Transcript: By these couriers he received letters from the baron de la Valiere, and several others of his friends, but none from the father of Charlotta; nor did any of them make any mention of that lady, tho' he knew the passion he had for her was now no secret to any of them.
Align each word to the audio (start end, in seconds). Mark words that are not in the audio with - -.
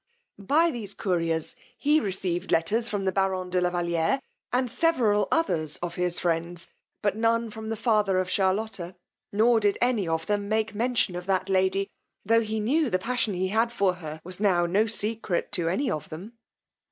By 0.39 0.71
these 0.71 0.95
couriers 0.95 1.55
he 1.77 1.99
received 1.99 2.51
letters 2.51 2.89
from 2.89 3.05
the 3.05 3.11
baron 3.11 3.51
de 3.51 3.61
la 3.61 3.69
Valiere, 3.69 4.19
and 4.51 4.67
several 4.67 5.27
others 5.31 5.77
of 5.83 5.93
his 5.93 6.19
friends, 6.19 6.71
but 7.03 7.15
none 7.15 7.51
from 7.51 7.67
the 7.69 7.75
father 7.75 8.17
of 8.17 8.27
Charlotta; 8.27 8.95
nor 9.31 9.59
did 9.59 9.77
any 9.79 10.07
of 10.07 10.25
them 10.25 10.49
make 10.49 10.69
any 10.71 10.77
mention 10.79 11.15
of 11.15 11.27
that 11.27 11.49
lady, 11.49 11.87
tho' 12.25 12.41
he 12.41 12.59
knew 12.59 12.89
the 12.89 12.97
passion 12.97 13.35
he 13.35 13.49
had 13.49 13.71
for 13.71 13.93
her 14.01 14.19
was 14.23 14.39
now 14.39 14.65
no 14.65 14.87
secret 14.87 15.51
to 15.51 15.69
any 15.69 15.91
of 15.91 16.09
them. 16.09 16.33